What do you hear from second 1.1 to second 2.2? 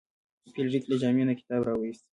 نه کتاب راویوست.